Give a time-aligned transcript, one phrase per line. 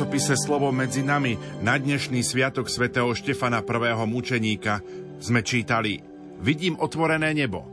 [0.00, 4.80] časopise Slovo medzi nami na dnešný sviatok svätého Štefana prvého mučeníka
[5.20, 6.00] sme čítali
[6.40, 7.68] Vidím otvorené nebo.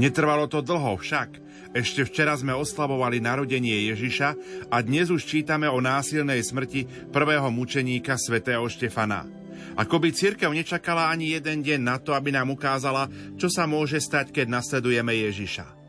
[0.00, 1.36] Netrvalo to dlho však.
[1.76, 4.28] Ešte včera sme oslavovali narodenie Ježiša
[4.72, 9.28] a dnes už čítame o násilnej smrti prvého mučeníka svätého Štefana.
[9.76, 14.00] Ako by církev nečakala ani jeden deň na to, aby nám ukázala, čo sa môže
[14.00, 15.79] stať, keď nasledujeme Ježiša.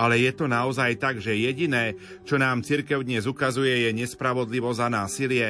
[0.00, 1.92] Ale je to naozaj tak, že jediné,
[2.24, 5.48] čo nám cirkev dnes ukazuje, je nespravodlivosť a násilie.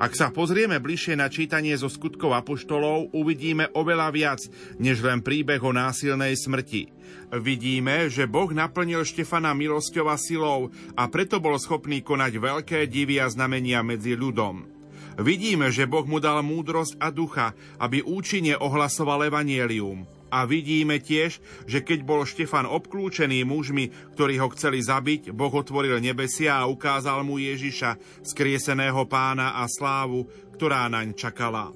[0.00, 4.40] Ak sa pozrieme bližšie na čítanie zo skutkov apoštolov, uvidíme oveľa viac,
[4.80, 6.90] než len príbeh o násilnej smrti.
[7.36, 13.20] Vidíme, že Boh naplnil Štefana milosťou a silou a preto bol schopný konať veľké divy
[13.20, 14.66] a znamenia medzi ľudom.
[15.14, 20.13] Vidíme, že Boh mu dal múdrosť a ducha, aby účinne ohlasoval evanielium.
[20.34, 21.38] A vidíme tiež,
[21.70, 27.22] že keď bol Štefan obklúčený mužmi, ktorí ho chceli zabiť, Boh otvoril nebesia a ukázal
[27.22, 27.94] mu Ježiša,
[28.26, 30.26] skrieseného pána a slávu,
[30.58, 31.70] ktorá naň čakala.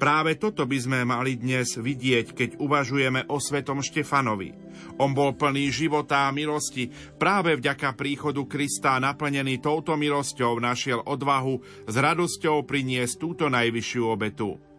[0.00, 4.50] Práve toto by sme mali dnes vidieť, keď uvažujeme o svetom Štefanovi.
[4.98, 6.90] On bol plný života a milosti.
[7.20, 14.73] Práve vďaka príchodu Krista naplnený touto milosťou našiel odvahu s radosťou priniesť túto najvyššiu obetu.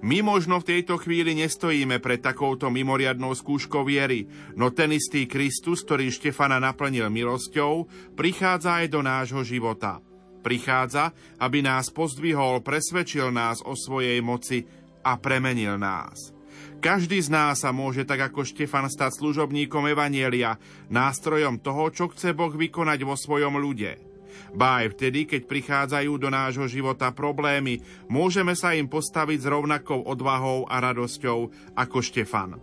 [0.00, 5.84] My možno v tejto chvíli nestojíme pred takouto mimoriadnou skúškou viery, no ten istý Kristus,
[5.84, 10.00] ktorý Štefana naplnil milosťou, prichádza aj do nášho života.
[10.40, 14.64] Prichádza, aby nás pozdvihol, presvedčil nás o svojej moci
[15.04, 16.32] a premenil nás.
[16.80, 20.56] Každý z nás sa môže tak ako Štefan stať služobníkom Evanielia,
[20.88, 24.09] nástrojom toho, čo chce Boh vykonať vo svojom ľude.
[24.54, 30.02] Ba aj vtedy, keď prichádzajú do nášho života problémy, môžeme sa im postaviť s rovnakou
[30.04, 31.38] odvahou a radosťou
[31.78, 32.58] ako Štefan.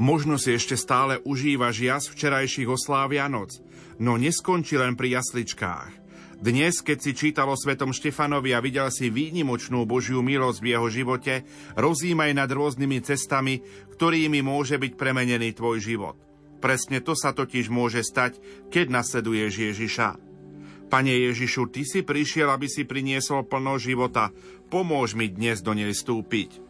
[0.00, 3.56] Možno si ešte stále užívaš jas včerajších oslávia Vianoc,
[3.98, 5.92] no neskončí len pri jasličkách.
[6.38, 10.86] Dnes, keď si čítal o svetom Štefanovi a videl si výnimočnú Božiu milosť v jeho
[10.86, 11.34] živote,
[11.74, 13.58] rozímaj nad rôznymi cestami,
[13.98, 16.14] ktorými môže byť premenený tvoj život.
[16.62, 18.38] Presne to sa totiž môže stať,
[18.70, 20.27] keď nasleduješ Ježiša.
[20.88, 24.32] Pane Ježišu, Ty si prišiel, aby si priniesol plno života.
[24.72, 26.64] Pomôž mi dnes do nej vstúpiť.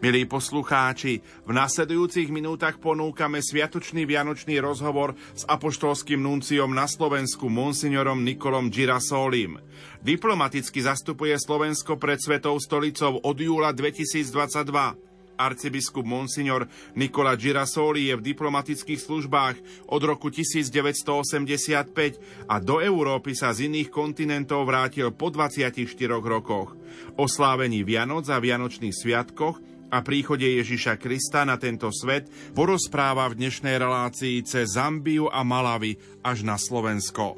[0.00, 8.22] Milí poslucháči, v nasledujúcich minútach ponúkame sviatočný vianočný rozhovor s apoštolským nunciom na Slovensku monsignorom
[8.22, 9.58] Nikolom Girasolim.
[10.00, 15.09] Diplomaticky zastupuje Slovensko pred Svetou stolicou od júla 2022
[15.40, 23.56] arcibiskup Monsignor Nikola Girasoli je v diplomatických službách od roku 1985 a do Európy sa
[23.56, 25.72] z iných kontinentov vrátil po 24
[26.20, 26.76] rokoch.
[27.16, 33.42] O slávení Vianoc a Vianočných sviatkoch a príchode Ježiša Krista na tento svet porozpráva v
[33.42, 37.34] dnešnej relácii cez Zambiu a Malavy až na Slovensko.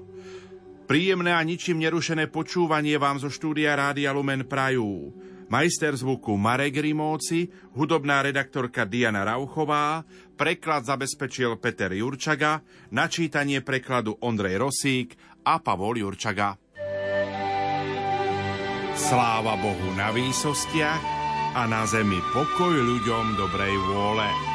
[0.84, 5.08] Príjemné a ničím nerušené počúvanie vám zo štúdia Rádia Lumen Prajú.
[5.52, 7.44] Majster zvuku Marek Rimóci,
[7.76, 10.00] hudobná redaktorka Diana Rauchová,
[10.32, 15.12] preklad zabezpečil Peter Jurčaga, načítanie prekladu Ondrej Rosík
[15.44, 16.56] a Pavol Jurčaga.
[18.96, 21.04] Sláva Bohu na výsostiach
[21.52, 24.51] a na zemi pokoj ľuďom dobrej vôle.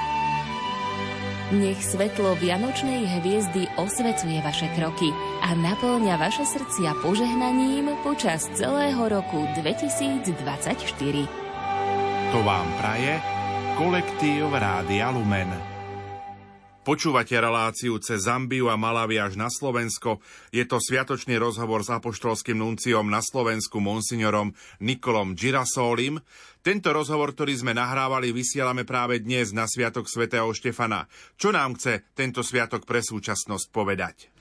[1.48, 9.48] Nech svetlo Vianočnej hviezdy osvecuje vaše kroky a naplňa vaše srdcia požehnaním počas celého roku
[9.56, 10.44] 2024.
[12.36, 13.24] To vám praje
[13.80, 15.77] kolektív Rádia Lumen.
[16.88, 20.24] Počúvate reláciu cez Zambiu a Malavi až na Slovensko.
[20.56, 26.24] Je to sviatočný rozhovor s apoštolským nunciom na Slovensku monsignorom Nikolom Girasólim.
[26.64, 31.12] Tento rozhovor, ktorý sme nahrávali, vysielame práve dnes na Sviatok svätého Štefana.
[31.36, 34.37] Čo nám chce tento sviatok pre súčasnosť povedať?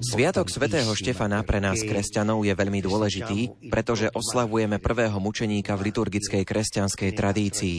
[0.00, 6.48] Sviatok svätého Štefana pre nás kresťanov je veľmi dôležitý, pretože oslavujeme prvého mučeníka v liturgickej
[6.48, 7.78] kresťanskej tradícii.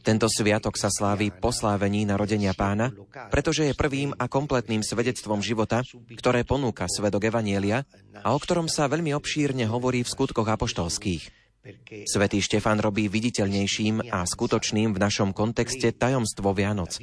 [0.00, 2.88] Tento sviatok sa slávi po slávení narodenia pána,
[3.28, 5.84] pretože je prvým a kompletným svedectvom života,
[6.16, 7.84] ktoré ponúka svedok Evanielia
[8.24, 11.44] a o ktorom sa veľmi obšírne hovorí v skutkoch apoštolských.
[12.08, 16.96] Svetý Štefan robí viditeľnejším a skutočným v našom kontexte tajomstvo Vianoc.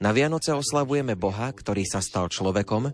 [0.00, 2.88] Na Vianoce oslavujeme Boha, ktorý sa stal človekom,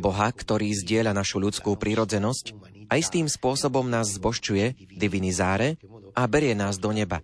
[0.00, 2.56] Boha, ktorý zdieľa našu ľudskú prírodzenosť
[2.88, 5.76] a istým spôsobom nás zbožčuje, divinizáre,
[6.16, 7.20] a berie nás do neba.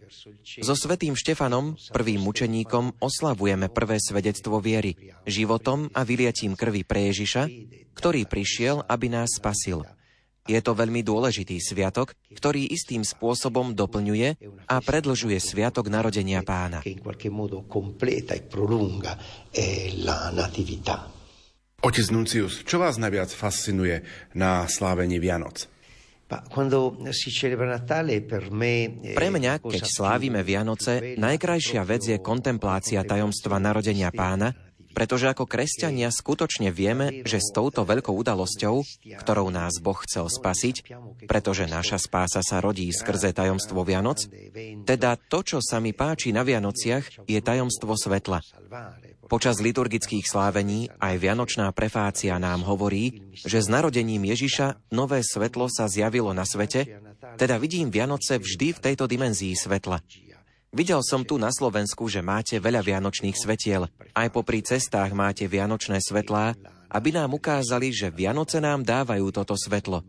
[0.61, 7.49] So svetým Štefanom, prvým mučeníkom, oslavujeme prvé svedectvo viery, životom a vyliatím krvi pre Ježiša,
[7.97, 9.89] ktorý prišiel, aby nás spasil.
[10.51, 14.29] Je to veľmi dôležitý sviatok, ktorý istým spôsobom doplňuje
[14.67, 16.83] a predlžuje sviatok narodenia pána.
[21.83, 24.07] Otec Nuncius, čo vás najviac fascinuje
[24.39, 25.67] na slávení Vianoc?
[29.13, 34.57] Pre mňa, keď slávime Vianoce, najkrajšia vec je kontemplácia tajomstva narodenia pána,
[34.93, 38.85] pretože ako kresťania skutočne vieme, že s touto veľkou udalosťou,
[39.21, 40.77] ktorou nás Boh chcel spasiť,
[41.27, 44.25] pretože naša spása sa rodí skrze tajomstvo Vianoc,
[44.85, 48.45] teda to, čo sa mi páči na Vianociach, je tajomstvo svetla.
[49.33, 55.89] Počas liturgických slávení aj Vianočná prefácia nám hovorí, že s narodením Ježiša nové svetlo sa
[55.89, 57.01] zjavilo na svete,
[57.41, 60.05] teda vidím Vianoce vždy v tejto dimenzii svetla.
[60.73, 63.93] Videl som tu na Slovensku, že máte veľa vianočných svetiel.
[64.17, 66.57] Aj popri cestách máte vianočné svetlá,
[66.89, 70.01] aby nám ukázali, že Vianoce nám dávajú toto svetlo.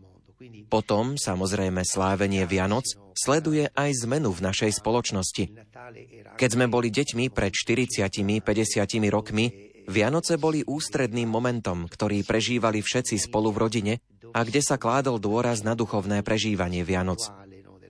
[0.72, 5.52] Potom, samozrejme, slávenie Vianoc sleduje aj zmenu v našej spoločnosti.
[6.40, 8.40] Keď sme boli deťmi pred 40-50
[9.12, 13.94] rokmi, Vianoce boli ústredným momentom, ktorý prežívali všetci spolu v rodine
[14.32, 17.43] a kde sa kládol dôraz na duchovné prežívanie Vianoc.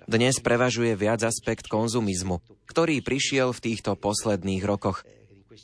[0.04, 5.00] Dnes prevažuje viac aspekt konzumizmu, ktorý prišiel v týchto posledných rokoch.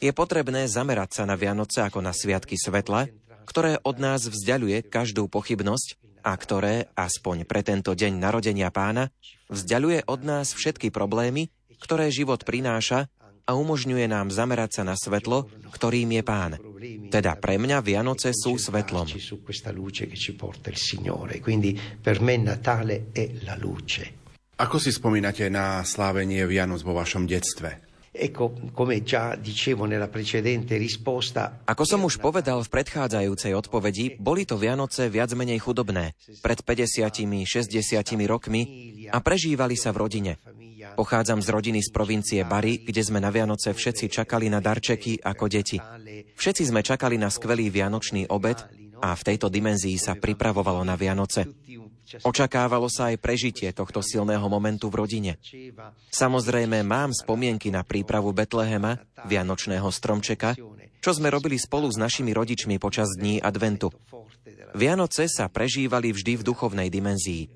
[0.00, 3.12] Je potrebné zamerať sa na Vianoce ako na sviatky svetla,
[3.44, 9.12] ktoré od nás vzdialuje každú pochybnosť a ktoré, aspoň pre tento deň narodenia pána,
[9.52, 13.12] vzdialuje od nás všetky problémy, ktoré život prináša
[13.44, 16.52] a umožňuje nám zamerať sa na svetlo, ktorým je Pán.
[17.10, 19.10] Teda pre mňa Vianoce sú svetlom.
[24.60, 27.80] Ako si spomínate na slávenie Vianoc vo vašom detstve?
[31.64, 36.12] Ako som už povedal v predchádzajúcej odpovedi, boli to Vianoce viac menej chudobné,
[36.44, 37.48] pred 50-60
[38.28, 38.60] rokmi
[39.08, 40.32] a prežívali sa v rodine.
[40.92, 45.48] Pochádzam z rodiny z provincie Bari, kde sme na Vianoce všetci čakali na darčeky ako
[45.48, 45.80] deti.
[46.36, 48.60] Všetci sme čakali na skvelý vianočný obed
[49.00, 51.48] a v tejto dimenzii sa pripravovalo na Vianoce.
[52.26, 55.32] Očakávalo sa aj prežitie tohto silného momentu v rodine.
[56.10, 58.98] Samozrejme, mám spomienky na prípravu Betlehema,
[59.30, 60.58] Vianočného stromčeka,
[61.00, 63.94] čo sme robili spolu s našimi rodičmi počas dní adventu.
[64.74, 67.50] Vianoce sa prežívali vždy v duchovnej dimenzii.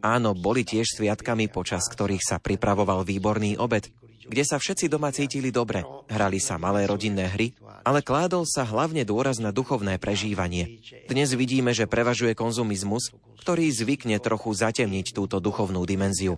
[0.00, 3.90] Áno, boli tiež sviatkami, počas ktorých sa pripravoval výborný obed,
[4.28, 5.80] kde sa všetci doma cítili dobre,
[6.12, 7.56] hrali sa malé rodinné hry,
[7.88, 10.84] ale kládol sa hlavne dôraz na duchovné prežívanie.
[11.08, 16.36] Dnes vidíme, že prevažuje konzumizmus, ktorý zvykne trochu zatemniť túto duchovnú dimenziu.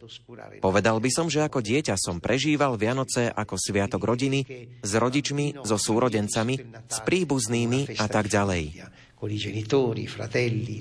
[0.63, 4.47] Povedal by som, že ako dieťa som prežíval Vianoce ako sviatok rodiny,
[4.79, 8.87] s rodičmi, so súrodencami, s príbuznými a tak ďalej.
[9.19, 10.81] Con i genitori, fratelli,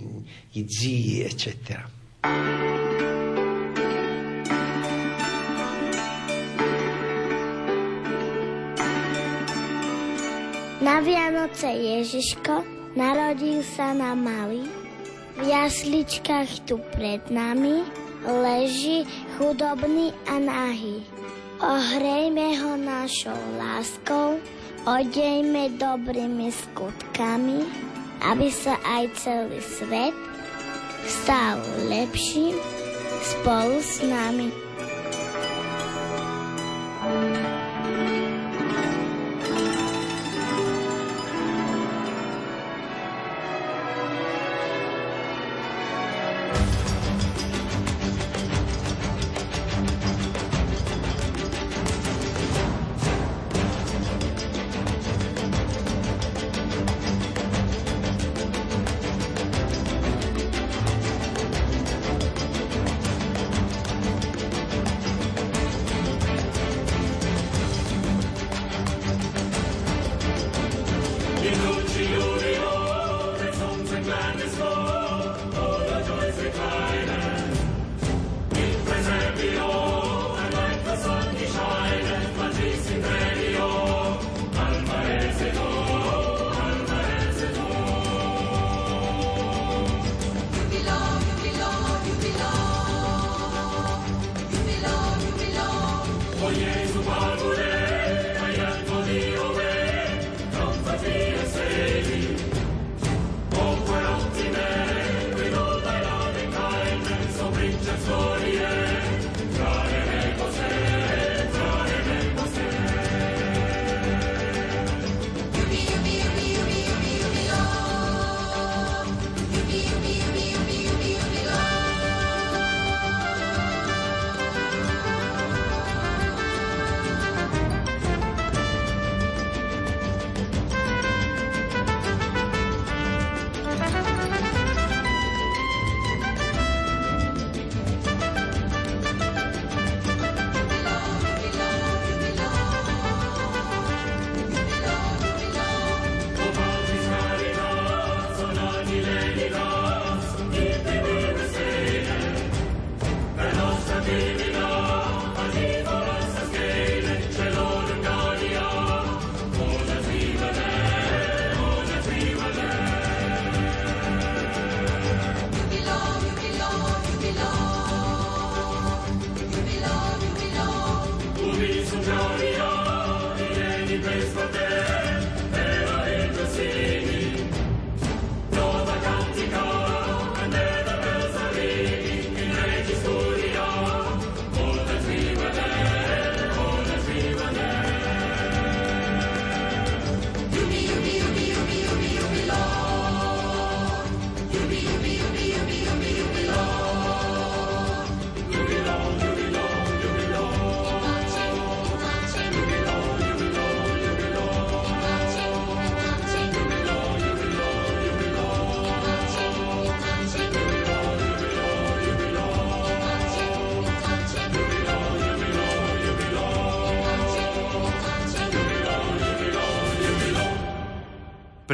[0.54, 1.84] gli zii, eccetera.
[10.80, 12.64] Na Vianoce Ježiško
[12.96, 14.64] narodil sa na malý.
[15.36, 17.84] V jasličkách tu pred nami
[18.24, 19.04] leží
[19.36, 21.04] chudobný a nahý.
[21.60, 24.40] Ohrejme ho našou láskou,
[24.88, 27.68] odejme dobrými skutkami,
[28.24, 30.16] aby sa aj celý svet
[31.04, 31.60] stal
[31.92, 32.56] lepším
[33.20, 34.69] spolu s nami.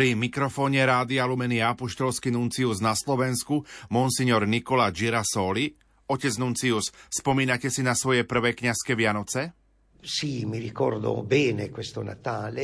[0.06, 5.74] Pri mikrofóne Rádia Lumenia Apoštolský nuncius na Slovensku, monsignor Nikola Girasoli.
[6.06, 9.58] Otec nuncius, spomínate si na svoje prvé kňazské Vianoce?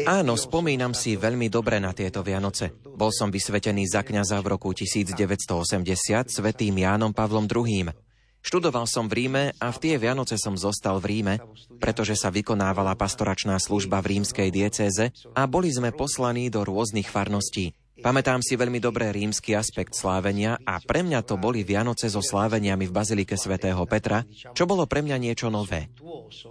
[0.05, 2.77] Áno, spomínam si veľmi dobre na tieto Vianoce.
[2.85, 7.89] Bol som vysvetený za kňaza v roku 1980 svetým Jánom Pavlom II.
[8.41, 11.35] Študoval som v Ríme a v tie Vianoce som zostal v Ríme,
[11.77, 17.77] pretože sa vykonávala pastoračná služba v rímskej diecéze a boli sme poslaní do rôznych farností.
[18.01, 22.89] Pamätám si veľmi dobre rímsky aspekt slávenia a pre mňa to boli Vianoce so sláveniami
[22.89, 24.25] v Bazilike svätého Petra,
[24.57, 25.93] čo bolo pre mňa niečo nové.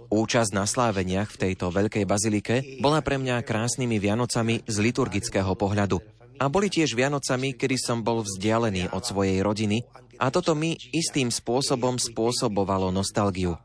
[0.07, 5.99] Účasť na sláveniach v tejto veľkej bazilike bola pre mňa krásnymi Vianocami z liturgického pohľadu.
[6.41, 9.85] A boli tiež Vianocami, kedy som bol vzdialený od svojej rodiny
[10.17, 13.61] a toto mi istým spôsobom spôsobovalo nostalgiu.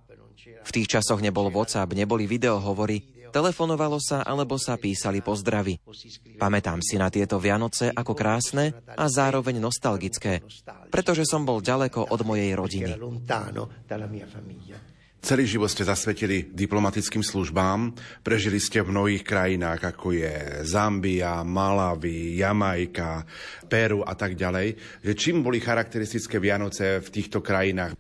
[0.61, 5.81] V tých časoch nebol WhatsApp, neboli videohovory, telefonovalo sa alebo sa písali pozdravy.
[6.37, 10.45] Pamätám si na tieto Vianoce ako krásne a zároveň nostalgické,
[10.93, 12.93] pretože som bol ďaleko od mojej rodiny.
[15.27, 17.91] Celý život ste zasvetili diplomatickým službám,
[18.23, 23.27] prežili ste v mnohých krajinách, ako je Zambia, Malawi, Jamajka,
[23.67, 24.79] Peru a tak ďalej.
[25.03, 27.99] Že čím boli charakteristické Vianoce v týchto krajinách?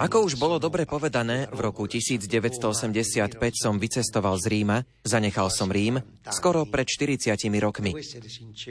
[0.00, 6.00] Ako už bolo dobre povedané, v roku 1985 som vycestoval z Ríma, zanechal som Rím
[6.32, 7.92] skoro pred 40 rokmi.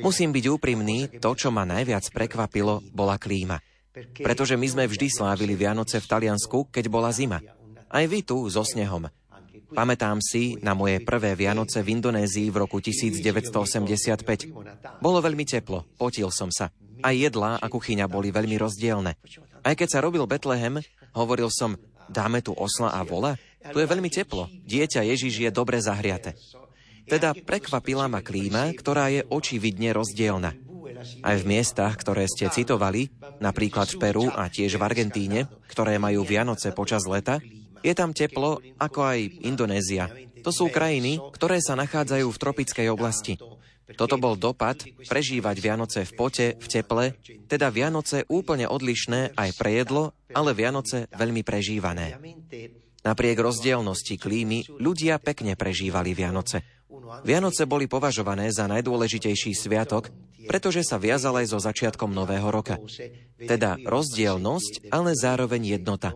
[0.02, 3.75] Musím byť úprimný, to, čo ma najviac prekvapilo, bola klíma.
[4.20, 7.40] Pretože my sme vždy slávili Vianoce v Taliansku, keď bola zima.
[7.88, 9.08] Aj vy tu so snehom.
[9.76, 15.04] Pamätám si na moje prvé Vianoce v Indonézii v roku 1985.
[15.04, 16.72] Bolo veľmi teplo, potil som sa.
[17.04, 19.20] Aj jedlá a kuchyňa boli veľmi rozdielne.
[19.66, 20.80] Aj keď sa robil Betlehem,
[21.12, 21.76] hovoril som,
[22.08, 23.36] dáme tu osla a vola?
[23.74, 24.48] Tu je veľmi teplo.
[24.64, 26.38] Dieťa Ježiš je dobre zahriate.
[27.06, 30.58] Teda prekvapila ma klíma, ktorá je očividne rozdielna.
[31.24, 33.10] Aj v miestach, ktoré ste citovali,
[33.42, 37.40] napríklad v Peru a tiež v Argentíne, ktoré majú Vianoce počas leta,
[37.86, 40.10] je tam teplo, ako aj Indonézia.
[40.42, 43.38] To sú krajiny, ktoré sa nachádzajú v tropickej oblasti.
[43.94, 47.14] Toto bol dopad prežívať Vianoce v pote, v teple,
[47.46, 52.18] teda Vianoce úplne odlišné aj pre jedlo, ale Vianoce veľmi prežívané.
[53.06, 56.75] Napriek rozdielnosti klímy ľudia pekne prežívali Vianoce.
[57.26, 60.10] Vianoce boli považované za najdôležitejší sviatok,
[60.46, 62.78] pretože sa viazal aj so začiatkom nového roka.
[63.38, 66.14] Teda rozdielnosť, ale zároveň jednota.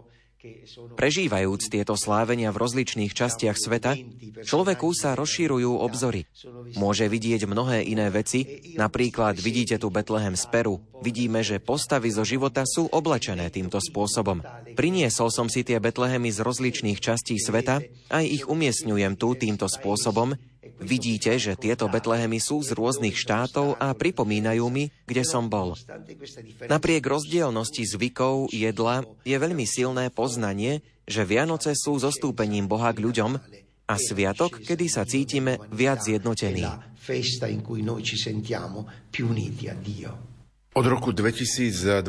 [0.96, 4.00] Prežívajúc tieto slávenia v rozličných častiach sveta,
[4.48, 6.32] človeku sa rozšírujú obzory.
[6.80, 10.80] Môže vidieť mnohé iné veci, napríklad vidíte tu Betlehem z Peru.
[11.04, 14.40] Vidíme, že postavy zo života sú oblečené týmto spôsobom.
[14.80, 20.40] Priniesol som si tie Betlehemy z rozličných častí sveta, aj ich umiestňujem tu týmto spôsobom,
[20.80, 25.76] Vidíte, že tieto Betlehemy sú z rôznych štátov a pripomínajú mi, kde som bol.
[26.72, 33.32] Napriek rozdielnosti zvykov, jedla, je veľmi silné poznanie, že Vianoce sú zostúpením Boha k ľuďom
[33.90, 36.64] a sviatok, kedy sa cítime viac zjednotení.
[40.80, 42.08] Od roku 2022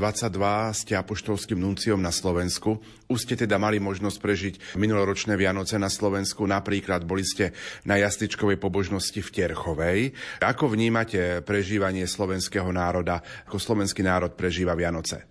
[0.79, 2.79] ste apoštolským nunciom na Slovensku.
[3.11, 6.47] Už ste teda mali možnosť prežiť minuloročné Vianoce na Slovensku.
[6.47, 7.51] Napríklad boli ste
[7.83, 10.15] na jasličkovej pobožnosti v Terchovej.
[10.39, 15.27] Ako vnímate prežívanie slovenského národa, ako slovenský národ prežíva Vianoce?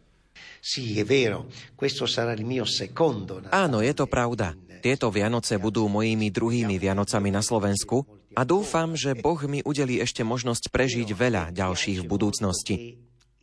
[3.56, 4.52] Áno, je to pravda.
[4.84, 8.04] Tieto Vianoce budú mojimi druhými Vianocami na Slovensku
[8.36, 12.76] a dúfam, že Boh mi udeli ešte možnosť prežiť veľa ďalších v budúcnosti.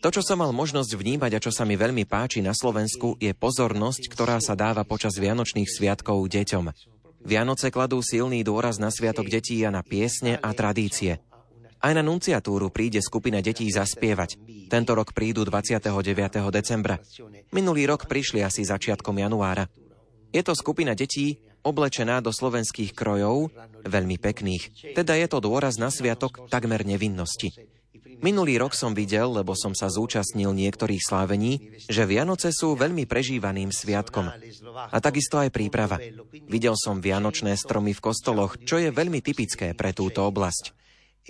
[0.05, 3.33] To, čo som mal možnosť vnímať a čo sa mi veľmi páči na Slovensku, je
[3.33, 6.69] pozornosť, ktorá sa dáva počas Vianočných sviatkov deťom.
[7.27, 11.19] Vianoce kladú silný dôraz na sviatok detí a na piesne a tradície.
[11.83, 14.39] Aj na nunciatúru príde skupina detí zaspievať.
[14.71, 15.91] Tento rok prídu 29.
[16.55, 17.03] decembra.
[17.51, 19.67] Minulý rok prišli asi začiatkom januára.
[20.31, 23.51] Je to skupina detí oblečená do slovenských krojov,
[23.83, 24.95] veľmi pekných.
[24.95, 27.51] Teda je to dôraz na sviatok takmer nevinnosti.
[28.25, 33.69] Minulý rok som videl, lebo som sa zúčastnil niektorých slávení, že Vianoce sú veľmi prežívaným
[33.69, 34.33] sviatkom.
[34.91, 36.01] A takisto aj príprava.
[36.49, 40.73] Videl som vianočné stromy v kostoloch, čo je veľmi typické pre túto oblasť.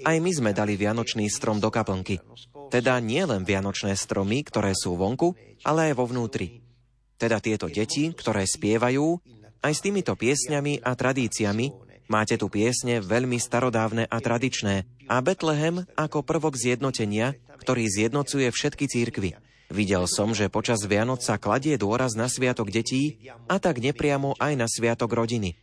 [0.05, 2.21] Aj my sme dali vianočný strom do kaplnky.
[2.69, 6.63] Teda nie len vianočné stromy, ktoré sú vonku, ale aj vo vnútri.
[7.17, 9.19] Teda tieto deti, ktoré spievajú,
[9.65, 15.87] aj s týmito piesňami a tradíciami Máte tu piesne veľmi starodávne a tradičné a Betlehem
[15.95, 19.31] ako prvok zjednotenia, ktorý zjednocuje všetky církvy.
[19.67, 23.19] Videl som, že počas Vianoc sa kladie dôraz na sviatok detí
[23.51, 25.59] a tak nepriamo aj na sviatok rodiny.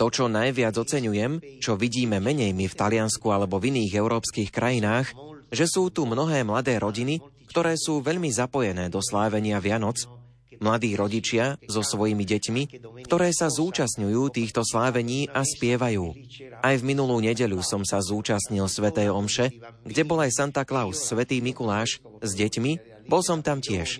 [0.00, 5.12] To, čo najviac oceňujem, čo vidíme menej my v Taliansku alebo v iných európskych krajinách,
[5.52, 7.20] že sú tu mnohé mladé rodiny,
[7.52, 10.00] ktoré sú veľmi zapojené do slávenia Vianoc
[10.62, 12.62] mladí rodičia so svojimi deťmi,
[13.04, 16.14] ktoré sa zúčastňujú týchto slávení a spievajú.
[16.62, 19.46] Aj v minulú nedeľu som sa zúčastnil Svetej Omše,
[19.82, 23.98] kde bol aj Santa Claus, Svetý Mikuláš, s deťmi, bol som tam tiež.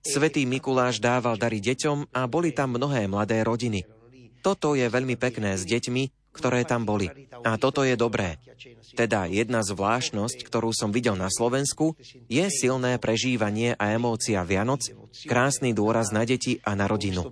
[0.00, 3.84] Svetý Mikuláš dával dary deťom a boli tam mnohé mladé rodiny.
[4.40, 7.10] Toto je veľmi pekné s deťmi, ktoré tam boli.
[7.42, 8.38] A toto je dobré.
[8.94, 11.98] Teda jedna zvláštnosť, ktorú som videl na Slovensku,
[12.30, 14.86] je silné prežívanie a emócia Vianoc,
[15.26, 17.26] krásny dôraz na deti a na rodinu.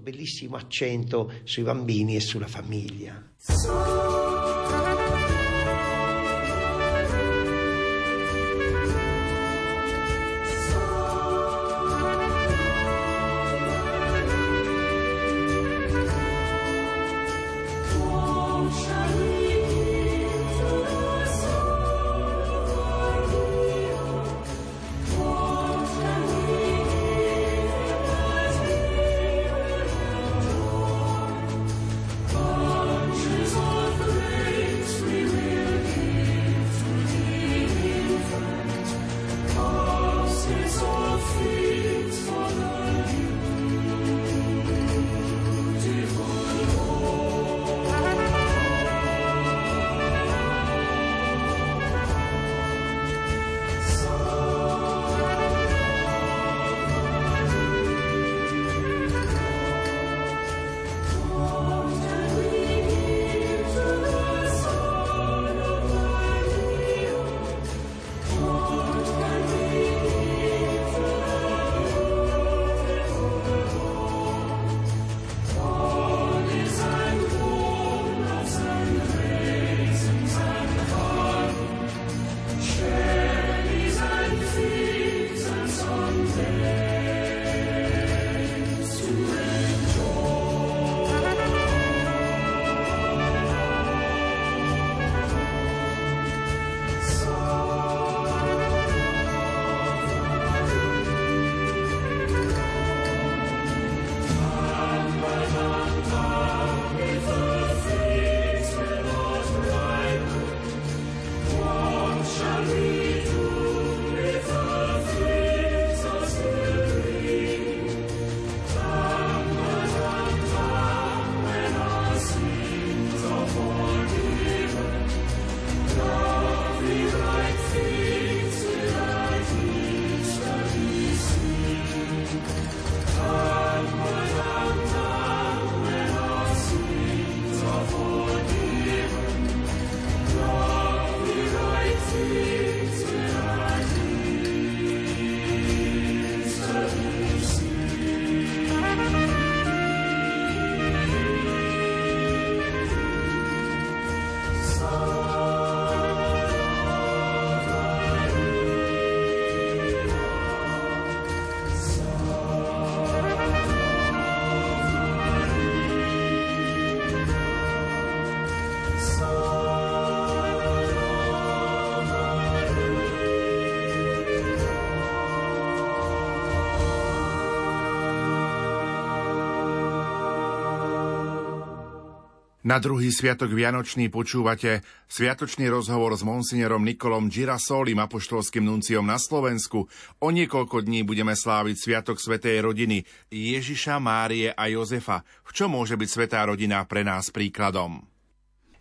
[182.67, 189.87] Na druhý sviatok Vianočný počúvate sviatočný rozhovor s monsignorom Nikolom Girasolim, apoštolským nunciom na Slovensku.
[190.19, 195.23] O niekoľko dní budeme sláviť Sviatok Svetej rodiny Ježiša, Márie a Jozefa.
[195.47, 198.03] V čom môže byť Svetá rodina pre nás príkladom?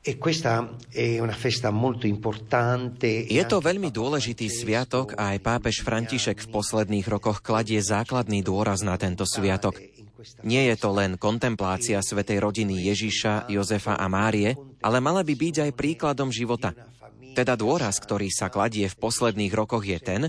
[0.02, 0.18] E
[3.30, 8.82] Je to veľmi dôležitý sviatok a aj pápež František v posledných rokoch kladie základný dôraz
[8.82, 9.78] na tento sviatok.
[10.44, 15.56] Nie je to len kontemplácia svetej rodiny Ježiša, Jozefa a Márie, ale mala by byť
[15.70, 16.74] aj príkladom života.
[17.36, 20.22] Teda dôraz, ktorý sa kladie v posledných rokoch je ten,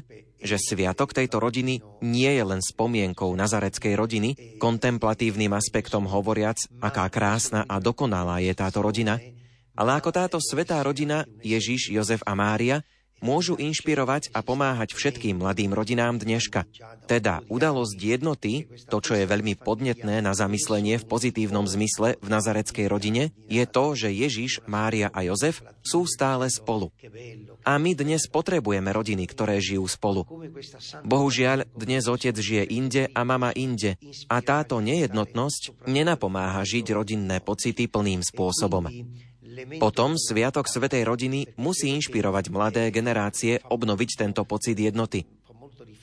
[0.42, 7.64] že sviatok tejto rodiny nie je len spomienkou nazareckej rodiny, kontemplatívnym aspektom hovoriac, aká krásna
[7.64, 9.22] a dokonalá je táto rodina,
[9.76, 12.80] ale ako táto svetá rodina, Ježiš, Jozef a Mária,
[13.26, 16.62] môžu inšpirovať a pomáhať všetkým mladým rodinám dneška.
[17.10, 22.86] Teda udalosť jednoty, to, čo je veľmi podnetné na zamyslenie v pozitívnom zmysle v nazareckej
[22.86, 26.94] rodine, je to, že Ježiš, Mária a Jozef sú stále spolu.
[27.66, 30.22] A my dnes potrebujeme rodiny, ktoré žijú spolu.
[31.02, 33.98] Bohužiaľ, dnes otec žije inde a mama inde.
[34.30, 38.86] A táto nejednotnosť nenapomáha žiť rodinné pocity plným spôsobom.
[39.80, 45.24] Potom Sviatok Svetej rodiny musí inšpirovať mladé generácie obnoviť tento pocit jednoty.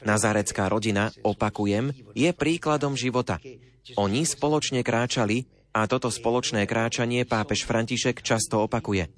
[0.04, 3.40] Nazarecká rodina, opakujem, je príkladom života.
[3.96, 9.10] Oni spoločne kráčali a toto spoločné kráčanie pápež František často opakuje.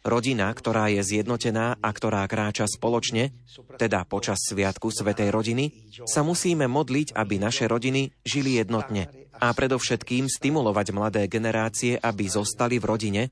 [0.00, 3.36] Rodina, ktorá je zjednotená a ktorá kráča spoločne,
[3.76, 10.28] teda počas Sviatku Svetej rodiny, sa musíme modliť, aby naše rodiny žili jednotne a predovšetkým
[10.28, 13.22] stimulovať mladé generácie, aby zostali v rodine,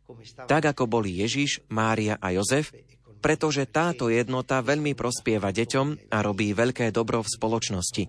[0.48, 2.72] tak ako boli Ježiš, Mária a Jozef,
[3.18, 8.02] pretože táto jednota veľmi prospieva deťom a robí veľké dobro v spoločnosti.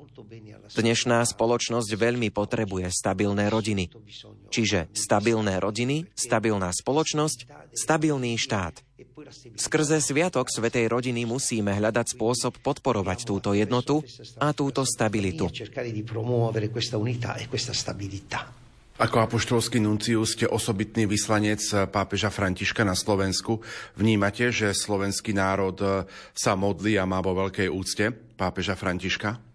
[0.70, 3.90] Dnešná spoločnosť veľmi potrebuje stabilné rodiny.
[4.54, 8.78] Čiže stabilné rodiny, stabilná spoločnosť, stabilný štát.
[9.58, 14.06] Skrze Sviatok Svetej rodiny musíme hľadať spôsob podporovať túto jednotu
[14.38, 15.50] a túto stabilitu.
[19.00, 23.64] Ako apoštolský nuncius ste osobitný vyslanec pápeža Františka na Slovensku.
[23.96, 29.49] Vnímate, že slovenský národ sa modlí a má vo veľkej úcte pápeža Františka?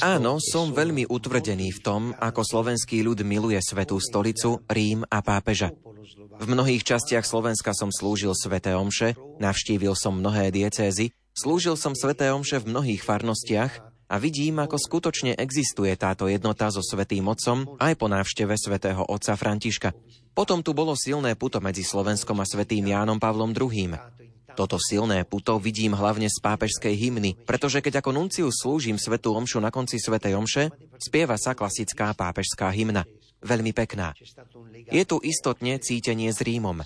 [0.00, 5.68] Áno, som veľmi utvrdený v tom, ako slovenský ľud miluje Svetú stolicu, Rím a pápeža.
[6.40, 12.32] V mnohých častiach Slovenska som slúžil Sveté Omše, navštívil som mnohé diecézy, slúžil som Sveté
[12.32, 18.00] Omše v mnohých farnostiach a vidím, ako skutočne existuje táto jednota so Svetým Otcom aj
[18.00, 19.92] po návšteve Svetého Otca Františka.
[20.32, 23.92] Potom tu bolo silné puto medzi Slovenskom a Svetým Jánom Pavlom II.
[24.58, 29.62] Toto silné puto vidím hlavne z pápežskej hymny, pretože keď ako nuncius slúžim Svetú Omšu
[29.62, 30.64] na konci Svetej Omše,
[30.98, 33.06] spieva sa klasická pápežská hymna
[33.40, 34.12] veľmi pekná.
[34.92, 36.84] Je tu istotne cítenie s Rímom.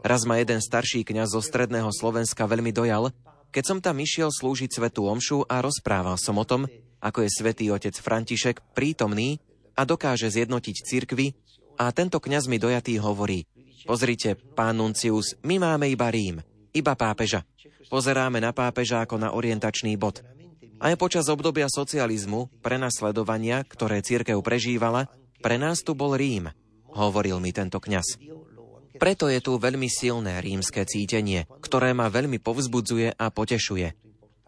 [0.00, 3.12] Raz ma jeden starší kňaz zo stredného Slovenska veľmi dojal,
[3.52, 6.64] keď som tam išiel slúžiť svetú omšu a rozprával som o tom,
[7.04, 9.42] ako je svätý otec František prítomný
[9.76, 11.36] a dokáže zjednotiť cirkvy
[11.76, 13.44] a tento kňaz mi dojatý hovorí,
[13.84, 16.40] pozrite, pán Nuncius, my máme iba Rím,
[16.74, 17.46] iba pápeža.
[17.90, 20.22] Pozeráme na pápeža ako na orientačný bod.
[20.80, 25.12] Aj počas obdobia socializmu, prenasledovania, ktoré církev prežívala,
[25.44, 26.48] pre nás tu bol Rím,
[26.96, 28.16] hovoril mi tento kňaz.
[29.00, 33.88] Preto je tu veľmi silné rímske cítenie, ktoré ma veľmi povzbudzuje a potešuje.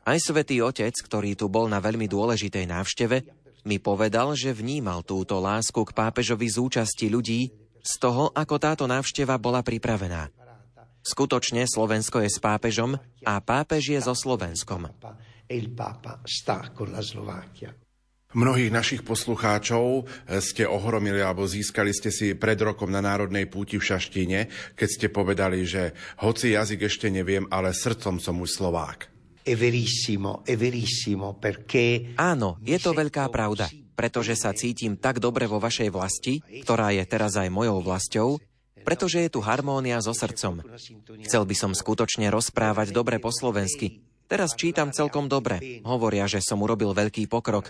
[0.02, 3.16] Aj svätý Otec, ktorý tu bol na veľmi dôležitej návšteve,
[3.62, 8.84] mi povedal, že vnímal túto lásku k pápežovi z účasti ľudí z toho, ako táto
[8.90, 10.28] návšteva bola pripravená.
[11.02, 12.94] Skutočne Slovensko je s pápežom
[13.26, 14.86] a pápež je so Slovenskom.
[18.32, 23.76] Mnohých našich poslucháčov eh, ste ohromili alebo získali ste si pred rokom na Národnej púti
[23.76, 29.12] v Šaštine, keď ste povedali, že hoci jazyk ešte neviem, ale srdcom som už Slovák.
[32.14, 33.66] Áno, je to veľká pravda,
[33.98, 38.38] pretože sa cítim tak dobre vo vašej vlasti, ktorá je teraz aj mojou vlastou,
[38.82, 40.62] pretože je tu harmónia so srdcom.
[41.26, 45.84] Chcel by som skutočne rozprávať dobre po slovensky, Teraz čítam celkom dobre.
[45.84, 47.68] Hovoria, že som urobil veľký pokrok.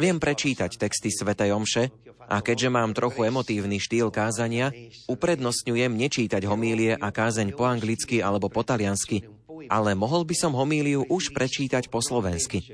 [0.00, 1.92] Viem prečítať texty Svetej Omše
[2.32, 4.72] a keďže mám trochu emotívny štýl kázania,
[5.04, 9.28] uprednostňujem nečítať homílie a kázeň po anglicky alebo po taliansky,
[9.68, 12.64] ale mohol by som homíliu už prečítať po slovensky.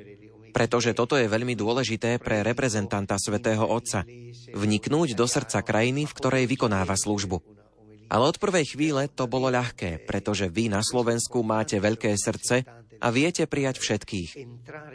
[0.54, 4.06] Pretože toto je veľmi dôležité pre reprezentanta Svetého Otca.
[4.54, 7.63] Vniknúť do srdca krajiny, v ktorej vykonáva službu.
[8.08, 12.64] Ale od prvej chvíle to bolo ľahké, pretože vy na Slovensku máte veľké srdce
[13.00, 14.30] a viete prijať všetkých.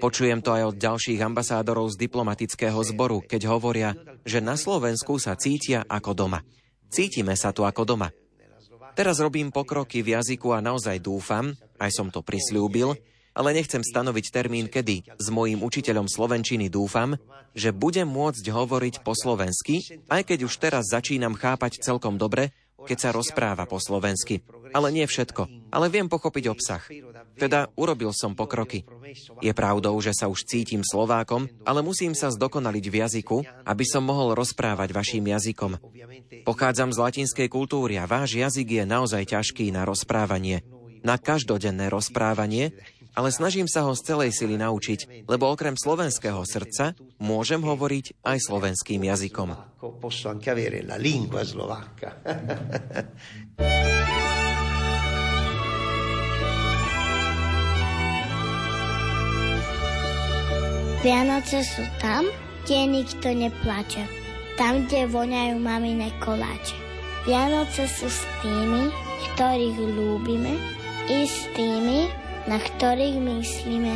[0.02, 3.94] Počujem to aj od ďalších ambasádorov z diplomatického zboru, keď hovoria,
[4.26, 6.40] že na Slovensku sa cítia ako doma.
[6.90, 8.10] Cítime sa tu ako doma.
[8.98, 12.98] Teraz robím pokroky v jazyku a naozaj dúfam, aj som to prislúbil,
[13.38, 15.16] ale nechcem stanoviť termín kedy.
[15.22, 17.16] S mojím učiteľom slovenčiny dúfam,
[17.54, 22.52] že budem môcť hovoriť po slovensky, aj keď už teraz začínam chápať celkom dobre
[22.86, 24.46] keď sa rozpráva po slovensky.
[24.70, 25.74] Ale nie všetko.
[25.74, 26.84] Ale viem pochopiť obsah.
[27.40, 28.86] Teda urobil som pokroky.
[29.42, 34.06] Je pravdou, že sa už cítim Slovákom, ale musím sa zdokonaliť v jazyku, aby som
[34.06, 35.80] mohol rozprávať vašim jazykom.
[36.46, 40.62] Pochádzam z latinskej kultúry a váš jazyk je naozaj ťažký na rozprávanie.
[41.00, 42.76] Na každodenné rozprávanie,
[43.16, 48.38] ale snažím sa ho z celej sily naučiť, lebo okrem slovenského srdca môžem hovoriť aj
[48.50, 49.50] slovenským jazykom.
[61.00, 62.28] Vianoce sú tam,
[62.68, 64.04] kde nikto neplače.
[64.60, 66.76] Tam, kde voňajú mamine koláče.
[67.24, 68.92] Vianoce sú s tými,
[69.32, 70.60] ktorých ľúbime,
[71.10, 72.12] i s tými,
[72.48, 73.94] na ktorých myslíme.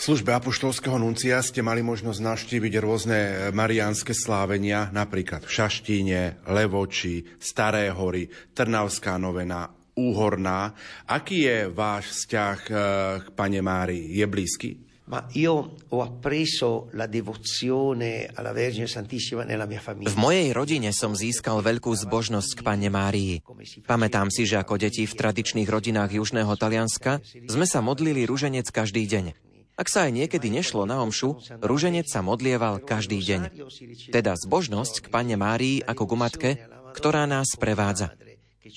[0.08, 3.18] službe apoštolského nuncia ste mali možnosť navštíviť rôzne
[3.52, 8.24] mariánske slávenia, napríklad v Šaštíne, Levoči, Staré hory,
[8.56, 9.68] Trnavská novena,
[10.00, 10.72] Úhorná.
[11.04, 12.76] Aký je váš vzťah eh,
[13.20, 14.16] k Pane Márii?
[14.16, 14.89] Je blízky?
[15.10, 20.14] Ma io ho appreso la devozione alla Vergine Santissima nella mia famiglia.
[20.14, 23.42] V mojej rodine som získal veľkú zbožnosť k Panne Márii.
[23.90, 27.18] Pamätám si, že ako deti v tradičných rodinách Južného Talianska
[27.50, 29.34] sme sa modlili ruženec každý deň.
[29.74, 33.50] Ak sa aj niekedy nešlo na omšu, ruženec sa modlieval každý deň.
[34.14, 38.14] Teda zbožnosť k Panne Márii ako gumatke, ktorá nás prevádza.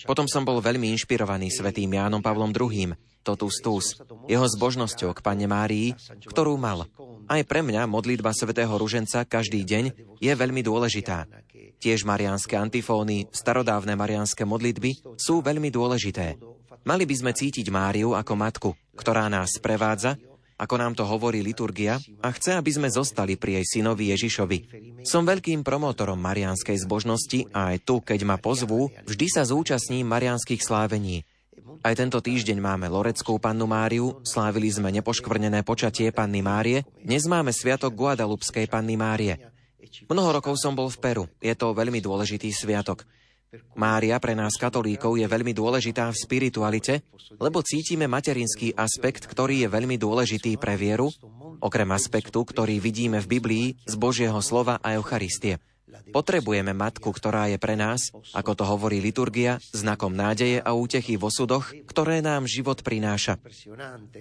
[0.04, 3.86] Potom som bol veľmi inšpirovaný svetým Jánom Pavlom II, totus tus,
[4.28, 5.96] jeho zbožnosťou k Pane Márii,
[6.28, 6.90] ktorú mal.
[7.30, 11.30] Aj pre mňa modlitba svätého Ruženca každý deň je veľmi dôležitá.
[11.80, 16.40] Tiež marianské antifóny, starodávne marianské modlitby sú veľmi dôležité.
[16.84, 20.20] Mali by sme cítiť Máriu ako matku, ktorá nás prevádza,
[20.64, 24.58] ako nám to hovorí liturgia, a chce, aby sme zostali pri jej synovi Ježišovi.
[25.04, 30.64] Som veľkým promotorom marianskej zbožnosti a aj tu, keď ma pozvú, vždy sa zúčastním marianských
[30.64, 31.28] slávení.
[31.84, 37.52] Aj tento týždeň máme Loreckú pannu Máriu, slávili sme nepoškvrnené počatie panny Márie, dnes máme
[37.52, 39.52] sviatok Guadalupskej panny Márie.
[40.08, 43.04] Mnoho rokov som bol v Peru, je to veľmi dôležitý sviatok.
[43.74, 47.06] Mária pre nás katolíkov je veľmi dôležitá v spiritualite,
[47.42, 51.10] lebo cítime materinský aspekt, ktorý je veľmi dôležitý pre vieru,
[51.62, 55.58] okrem aspektu, ktorý vidíme v Biblii z Božieho slova a Eucharistie.
[56.14, 61.28] Potrebujeme matku, ktorá je pre nás, ako to hovorí liturgia, znakom nádeje a útechy v
[61.30, 63.42] osudoch, ktoré nám život prináša.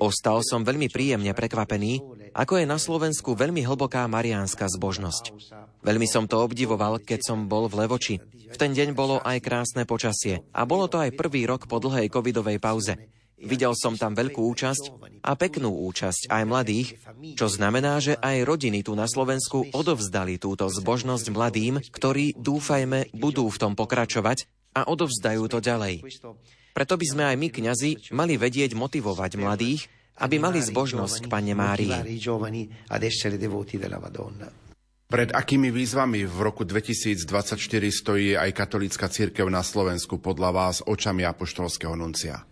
[0.00, 2.00] Ostal som veľmi príjemne prekvapený,
[2.32, 5.32] ako je na Slovensku veľmi hlboká mariánska zbožnosť.
[5.82, 8.16] Veľmi som to obdivoval, keď som bol v Levoči.
[8.52, 12.12] V ten deň bolo aj krásne počasie a bolo to aj prvý rok po dlhej
[12.12, 13.21] covidovej pauze.
[13.42, 14.85] Videl som tam veľkú účasť
[15.26, 16.88] a peknú účasť aj mladých,
[17.35, 23.50] čo znamená, že aj rodiny tu na Slovensku odovzdali túto zbožnosť mladým, ktorí, dúfajme, budú
[23.50, 24.46] v tom pokračovať
[24.78, 26.07] a odovzdajú to ďalej.
[26.72, 29.90] Preto by sme aj my, kňazi, mali vedieť motivovať mladých,
[30.22, 31.92] aby mali zbožnosť k Pane Márii.
[35.12, 37.61] Pred akými výzvami v roku 2024
[37.92, 42.48] stojí aj katolícka církev na Slovensku podľa vás očami apoštolského nuncia?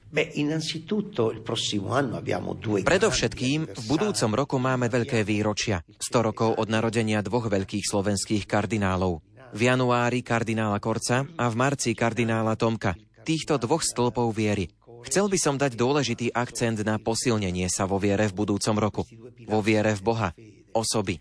[2.84, 5.80] Predovšetkým v budúcom roku máme veľké výročia.
[5.88, 9.24] 100 rokov od narodenia dvoch veľkých slovenských kardinálov.
[9.56, 12.92] V januári kardinála Korca a v marci kardinála Tomka.
[13.24, 14.68] Týchto dvoch stĺpov viery.
[15.08, 19.08] Chcel by som dať dôležitý akcent na posilnenie sa vo viere v budúcom roku.
[19.48, 20.36] Vo viere v Boha,
[20.72, 21.20] osoby.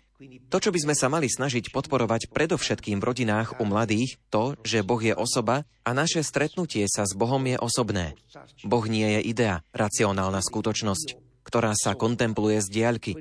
[0.52, 4.84] To, čo by sme sa mali snažiť podporovať predovšetkým v rodinách u mladých, to, že
[4.84, 8.12] Boh je osoba a naše stretnutie sa s Bohom je osobné.
[8.60, 13.12] Boh nie je idea, racionálna skutočnosť, ktorá sa kontempluje z diaľky.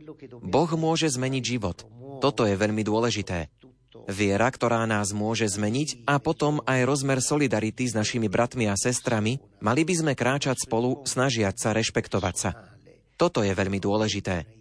[0.43, 1.87] Boh môže zmeniť život.
[2.19, 3.47] Toto je veľmi dôležité.
[4.09, 9.39] Viera, ktorá nás môže zmeniť a potom aj rozmer solidarity s našimi bratmi a sestrami,
[9.61, 12.49] mali by sme kráčať spolu, snažiať sa rešpektovať sa.
[13.15, 14.58] Toto je veľmi dôležité.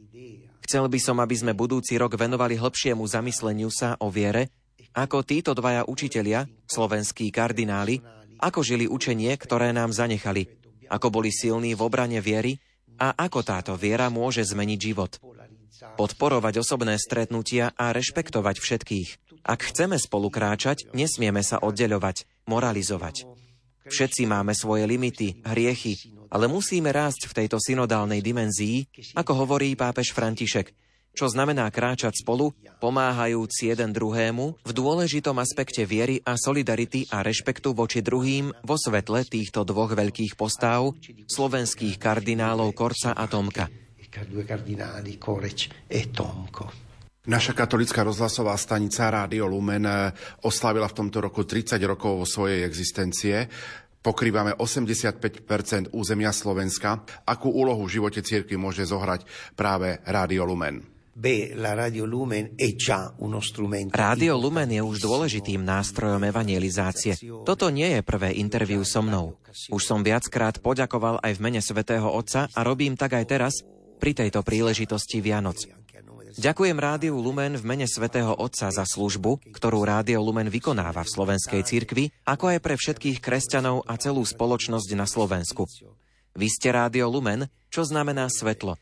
[0.69, 4.53] Chcel by som, aby sme budúci rok venovali hlbšiemu zamysleniu sa o viere,
[4.93, 8.05] ako títo dvaja učitelia, slovenskí kardináli,
[8.37, 10.45] ako žili učenie, ktoré nám zanechali,
[10.93, 12.61] ako boli silní v obrane viery
[13.01, 15.17] a ako táto viera môže zmeniť život.
[15.97, 19.09] Podporovať osobné stretnutia a rešpektovať všetkých.
[19.49, 23.25] Ak chceme spolu kráčať, nesmieme sa oddeľovať, moralizovať.
[23.89, 30.13] Všetci máme svoje limity, hriechy, ale musíme rásť v tejto synodálnej dimenzii, ako hovorí pápež
[30.13, 30.73] František,
[31.19, 37.75] čo znamená kráčať spolu, pomáhajúc jeden druhému v dôležitom aspekte viery a solidarity a rešpektu
[37.75, 40.95] voči druhým vo svetle týchto dvoch veľkých postáv,
[41.27, 43.67] slovenských kardinálov Korca a Tomka.
[47.29, 50.15] Naša katolická rozhlasová stanica Rádio Lumen eh,
[50.49, 53.51] oslavila v tomto roku 30 rokov svojej existencie.
[53.99, 57.03] Pokrývame 85% územia Slovenska.
[57.27, 59.27] Akú úlohu v živote cirkvi môže zohrať
[59.59, 60.99] práve Rádio Lumen?
[63.91, 67.19] Rádio Lumen je už dôležitým nástrojom evangelizácie.
[67.43, 69.35] Toto nie je prvé interviu so mnou.
[69.75, 73.67] Už som viackrát poďakoval aj v mene svätého Otca a robím tak aj teraz
[73.99, 75.59] pri tejto príležitosti Vianoc.
[76.37, 81.65] Ďakujem Rádiu Lumen v mene svätého Otca za službu, ktorú Rádio Lumen vykonáva v slovenskej
[81.65, 85.65] cirkvi, ako aj pre všetkých kresťanov a celú spoločnosť na Slovensku.
[86.37, 88.77] Vy ste Rádio Lumen, čo znamená svetlo.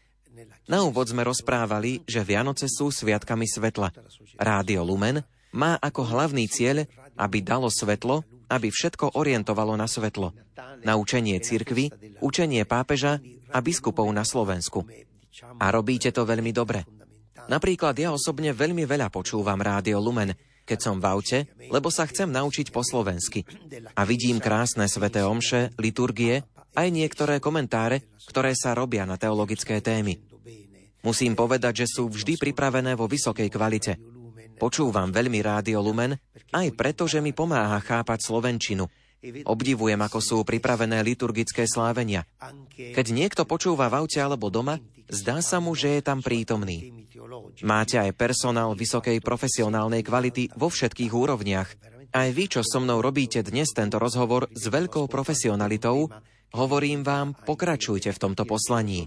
[0.67, 3.95] Na úvod sme rozprávali, že Vianoce sú sviatkami svetla.
[4.43, 5.23] Rádio Lumen
[5.55, 10.35] má ako hlavný cieľ, aby dalo svetlo, aby všetko orientovalo na svetlo.
[10.83, 13.23] Na učenie cirkvy, učenie pápeža
[13.55, 14.83] a biskupov na Slovensku.
[15.61, 16.96] A robíte to veľmi dobre.
[17.47, 20.35] Napríklad ja osobne veľmi veľa počúvam Rádio Lumen,
[20.67, 21.39] keď som v aute,
[21.71, 23.47] lebo sa chcem naučiť po slovensky.
[23.95, 26.43] A vidím krásne sveté omše, liturgie,
[26.75, 30.19] aj niektoré komentáre, ktoré sa robia na teologické témy.
[31.07, 33.95] Musím povedať, že sú vždy pripravené vo vysokej kvalite.
[34.59, 36.19] Počúvam veľmi Rádio Lumen,
[36.51, 38.91] aj preto, že mi pomáha chápať slovenčinu.
[39.47, 42.27] Obdivujem, ako sú pripravené liturgické slávenia.
[42.75, 47.09] Keď niekto počúva v aute alebo doma, zdá sa mu, že je tam prítomný.
[47.65, 51.69] Máte aj personál vysokej profesionálnej kvality vo všetkých úrovniach.
[52.15, 56.09] Aj vy, čo so mnou robíte dnes tento rozhovor s veľkou profesionalitou,
[56.55, 59.05] Hovorím vám, pokračujte v tomto poslaní.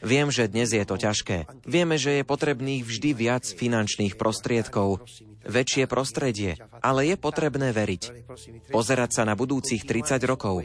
[0.00, 1.66] Viem, že dnes je to ťažké.
[1.66, 5.02] Vieme, že je potrebných vždy viac finančných prostriedkov,
[5.46, 8.02] väčšie prostredie, ale je potrebné veriť.
[8.70, 10.64] Pozerať sa na budúcich 30 rokov.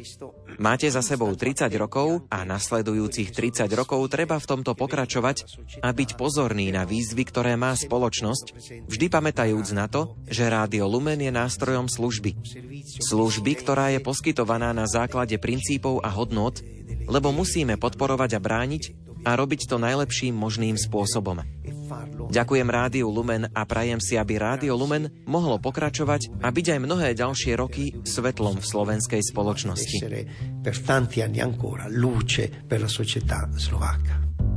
[0.58, 5.38] Máte za sebou 30 rokov a nasledujúcich 30 rokov treba v tomto pokračovať
[5.86, 8.46] a byť pozorný na výzvy, ktoré má spoločnosť,
[8.90, 12.34] vždy pamätajúc na to, že Rádio Lumen je nástrojom služby.
[13.06, 16.66] Služby, ktorá je poskytovaná na základe princípov a hodnot,
[17.06, 18.84] lebo musíme podporovať a brániť
[19.28, 21.44] a robiť to najlepším možným spôsobom.
[22.28, 27.08] Ďakujem Rádiu Lumen a prajem si, aby Rádio Lumen mohlo pokračovať a byť aj mnohé
[27.16, 29.98] ďalšie roky svetlom v slovenskej spoločnosti.
[30.62, 34.57] Per tanti anni ancora luce per la società slovacca.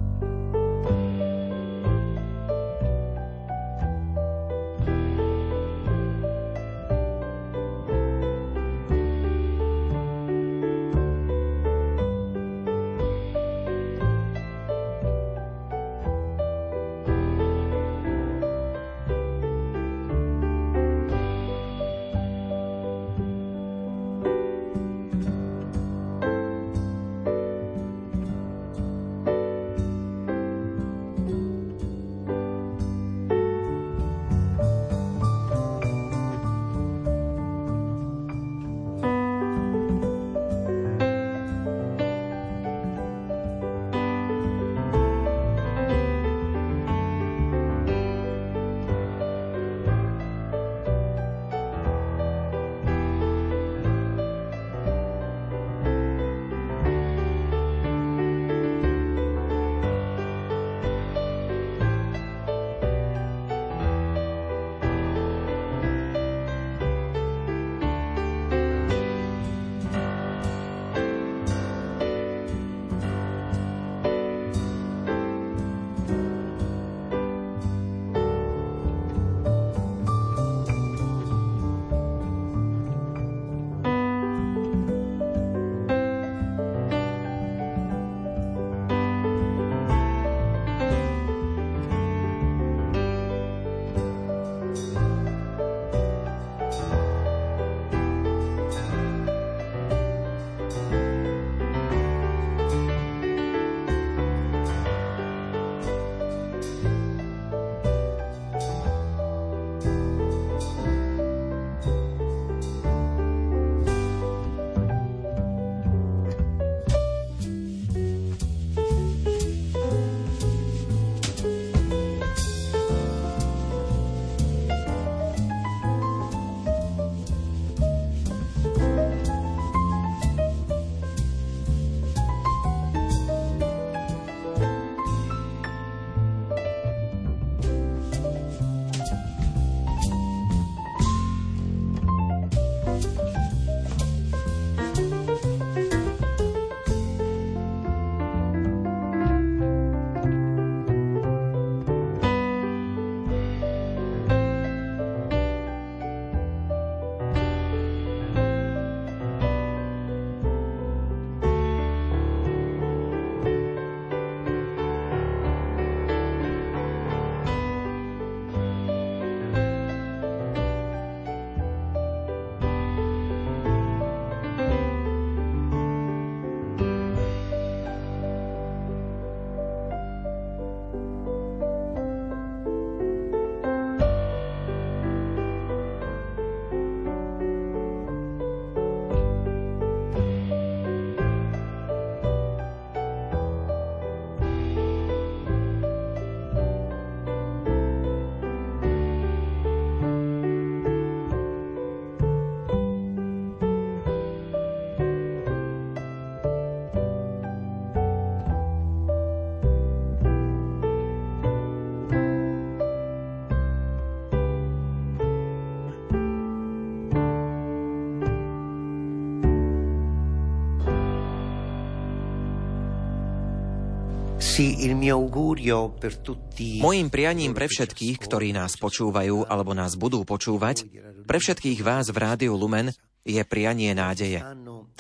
[226.85, 230.85] Mojím prianím pre všetkých, ktorí nás počúvajú alebo nás budú počúvať,
[231.25, 232.93] pre všetkých vás v Rádiu Lumen
[233.25, 234.45] je prianie nádeje.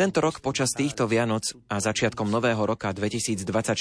[0.00, 3.76] Tento rok počas týchto Vianoc a začiatkom nového roka 2024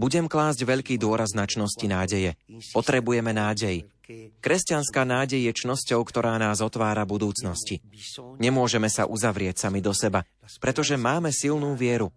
[0.00, 2.32] budem klásť veľký dôraz na čnosti nádeje.
[2.72, 3.84] Potrebujeme nádej.
[4.40, 7.84] Kresťanská nádej je čnosťou, ktorá nás otvára budúcnosti.
[8.40, 10.24] Nemôžeme sa uzavrieť sami do seba,
[10.56, 12.08] pretože máme silnú vieru.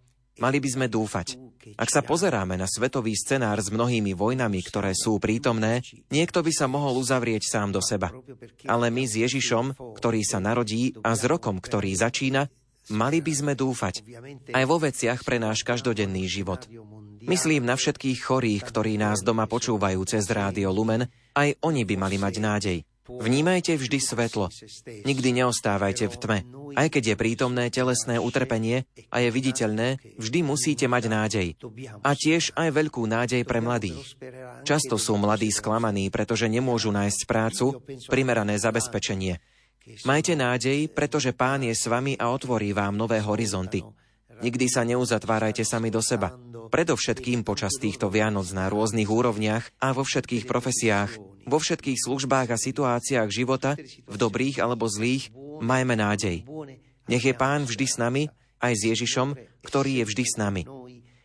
[0.42, 1.38] Mali by sme dúfať.
[1.78, 6.66] Ak sa pozeráme na svetový scenár s mnohými vojnami, ktoré sú prítomné, niekto by sa
[6.66, 8.10] mohol uzavrieť sám do seba.
[8.66, 12.50] Ale my s Ježišom, ktorý sa narodí a s rokom, ktorý začína,
[12.90, 14.02] mali by sme dúfať.
[14.50, 16.66] Aj vo veciach pre náš každodenný život.
[17.22, 21.06] Myslím na všetkých chorých, ktorí nás doma počúvajú cez Rádio Lumen,
[21.38, 22.78] aj oni by mali mať nádej.
[23.20, 24.48] Vnímajte vždy svetlo.
[24.88, 26.40] Nikdy neostávajte v tme.
[26.72, 31.48] Aj keď je prítomné telesné utrpenie a je viditeľné, vždy musíte mať nádej.
[32.06, 34.16] A tiež aj veľkú nádej pre mladých.
[34.64, 39.44] Často sú mladí sklamaní, pretože nemôžu nájsť prácu, primerané zabezpečenie.
[40.06, 43.82] Majte nádej, pretože Pán je s vami a otvorí vám nové horizonty.
[44.42, 46.34] Nikdy sa neuzatvárajte sami do seba.
[46.72, 51.12] Predovšetkým počas týchto Vianoc na rôznych úrovniach a vo všetkých profesiách,
[51.46, 53.78] vo všetkých službách a situáciách života,
[54.08, 55.30] v dobrých alebo zlých,
[55.62, 56.48] majme nádej.
[57.06, 58.24] Nech je Pán vždy s nami,
[58.62, 59.30] aj s Ježišom,
[59.66, 60.64] ktorý je vždy s nami.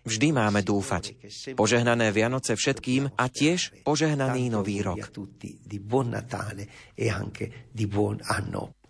[0.07, 1.19] Vždy máme dúfať.
[1.59, 5.03] Požehnané Vianoce všetkým a tiež požehnaný nový rok.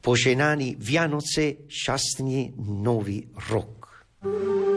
[0.04, 3.75] Požehnaný Vianoce, šťastný nový rok.
[4.26, 4.75] Thank you.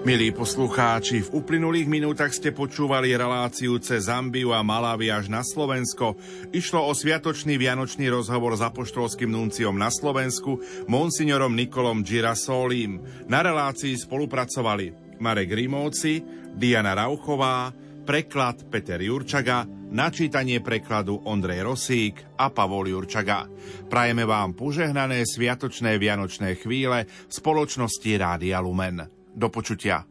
[0.00, 6.16] Milí poslucháči, v uplynulých minútach ste počúvali reláciu cez Zambiu a Malawi až na Slovensko.
[6.56, 10.56] Išlo o sviatočný vianočný rozhovor s apoštolským nunciom na Slovensku,
[10.88, 13.04] monsignorom Nikolom Girasolim.
[13.28, 16.24] Na relácii spolupracovali Marek Rímovci,
[16.56, 17.68] Diana Rauchová,
[18.08, 23.44] preklad Peter Jurčaga, načítanie prekladu Ondrej Rosík a Pavol Jurčaga.
[23.92, 29.19] Prajeme vám požehnané sviatočné vianočné chvíle v spoločnosti Rádia Lumen.
[29.34, 30.04] Do počutia.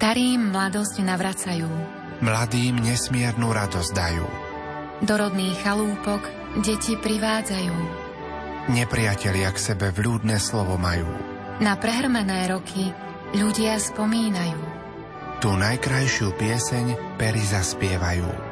[0.00, 1.68] Starým mladosť navracajú.
[2.24, 4.26] Mladým nesmiernu radosť dajú.
[5.04, 6.24] Do rodných chalúpok
[6.64, 7.76] deti privádzajú.
[8.72, 11.08] Nepriatelia k sebe vľúdne slovo majú.
[11.60, 12.92] Na prehrmené roky
[13.36, 14.60] ľudia spomínajú.
[15.44, 18.49] Tu najkrajšiu pieseň pery zaspievajú.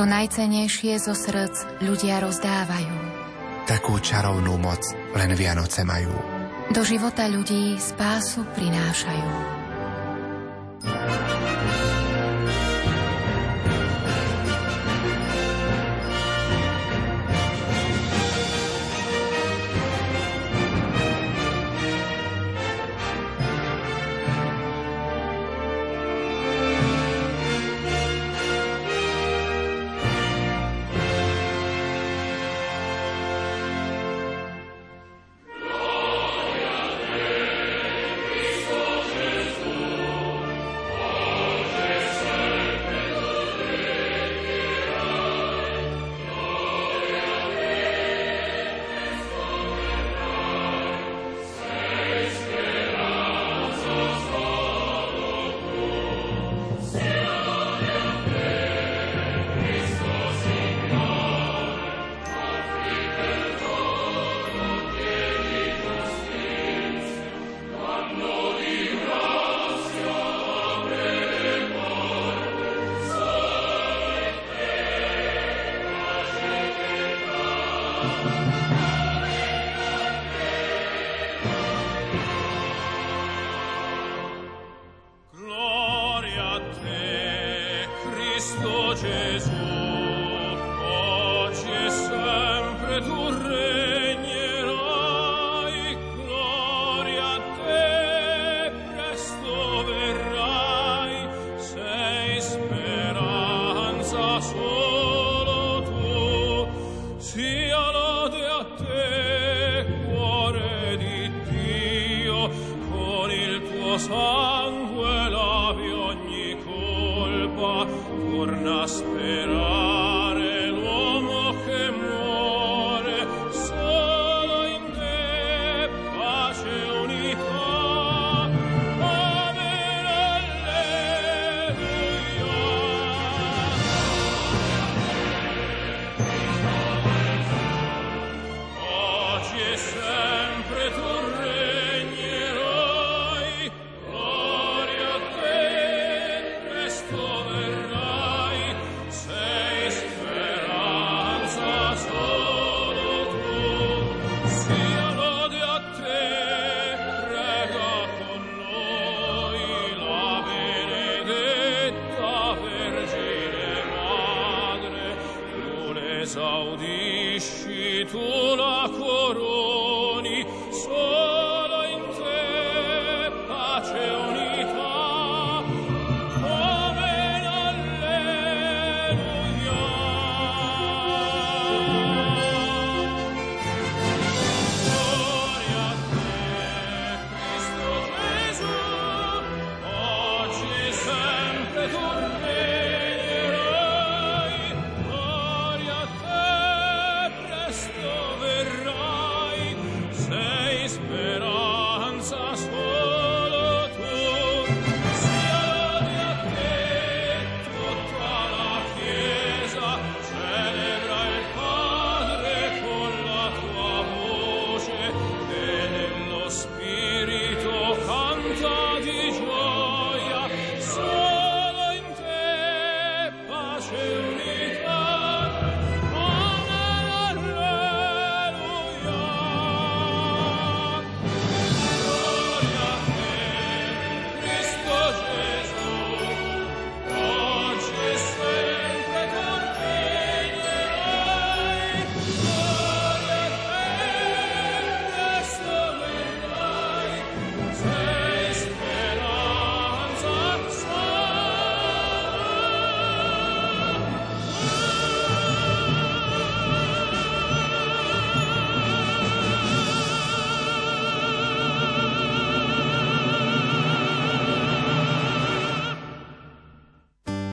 [0.00, 2.96] To najcenejšie zo srdc ľudia rozdávajú.
[3.68, 4.80] Takú čarovnú moc
[5.12, 6.16] len Vianoce majú.
[6.72, 9.59] Do života ľudí spásu prinášajú.